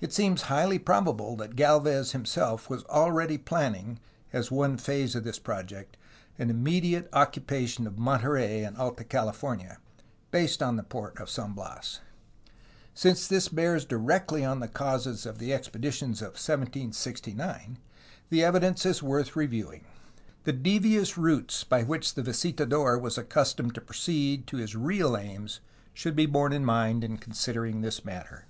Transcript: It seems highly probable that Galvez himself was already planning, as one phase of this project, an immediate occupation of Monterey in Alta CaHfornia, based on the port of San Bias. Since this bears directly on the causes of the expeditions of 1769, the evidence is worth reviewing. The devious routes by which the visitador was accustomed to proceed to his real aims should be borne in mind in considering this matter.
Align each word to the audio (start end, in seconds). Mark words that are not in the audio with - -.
It 0.00 0.12
seems 0.12 0.42
highly 0.50 0.80
probable 0.80 1.36
that 1.36 1.54
Galvez 1.54 2.10
himself 2.10 2.68
was 2.68 2.82
already 2.86 3.38
planning, 3.38 4.00
as 4.32 4.50
one 4.50 4.76
phase 4.76 5.14
of 5.14 5.22
this 5.22 5.38
project, 5.38 5.96
an 6.40 6.50
immediate 6.50 7.08
occupation 7.12 7.86
of 7.86 7.96
Monterey 7.96 8.64
in 8.64 8.74
Alta 8.74 9.04
CaHfornia, 9.04 9.76
based 10.32 10.60
on 10.60 10.74
the 10.74 10.82
port 10.82 11.16
of 11.20 11.30
San 11.30 11.52
Bias. 11.52 12.00
Since 12.94 13.28
this 13.28 13.46
bears 13.46 13.84
directly 13.84 14.44
on 14.44 14.58
the 14.58 14.66
causes 14.66 15.24
of 15.24 15.38
the 15.38 15.52
expeditions 15.54 16.20
of 16.20 16.30
1769, 16.30 17.78
the 18.30 18.42
evidence 18.42 18.84
is 18.84 19.04
worth 19.04 19.36
reviewing. 19.36 19.84
The 20.42 20.52
devious 20.52 21.16
routes 21.16 21.62
by 21.62 21.84
which 21.84 22.14
the 22.14 22.24
visitador 22.24 22.98
was 23.00 23.16
accustomed 23.16 23.76
to 23.76 23.80
proceed 23.80 24.48
to 24.48 24.56
his 24.56 24.74
real 24.74 25.16
aims 25.16 25.60
should 25.92 26.16
be 26.16 26.26
borne 26.26 26.52
in 26.52 26.64
mind 26.64 27.04
in 27.04 27.18
considering 27.18 27.82
this 27.82 28.04
matter. 28.04 28.46